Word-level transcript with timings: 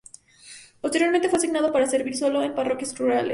Posteriormente 0.81 1.29
fue 1.29 1.37
asignado 1.37 1.71
para 1.71 1.85
servir 1.85 2.17
solo 2.17 2.41
en 2.41 2.55
parroquias 2.55 2.97
rurales. 2.97 3.29